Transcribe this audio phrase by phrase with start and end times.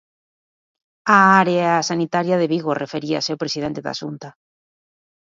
[1.15, 4.29] Á área sanitaria de Vigo referíase o presidente da Xunta.